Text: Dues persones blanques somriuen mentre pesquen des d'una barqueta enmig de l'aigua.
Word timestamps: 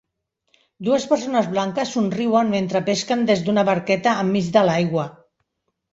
Dues 0.87 1.03
persones 1.11 1.49
blanques 1.51 1.93
somriuen 1.97 2.49
mentre 2.55 2.83
pesquen 2.89 3.23
des 3.31 3.47
d'una 3.51 3.67
barqueta 3.69 4.19
enmig 4.25 4.51
de 4.57 4.65
l'aigua. 4.71 5.05